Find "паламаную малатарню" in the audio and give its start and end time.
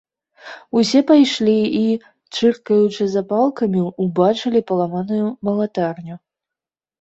4.73-6.15